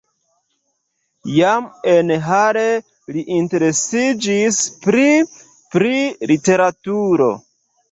[1.33, 2.63] Jam en Halle
[3.19, 5.07] li interesiĝis pli
[5.77, 5.95] pri
[6.35, 7.33] literaturo.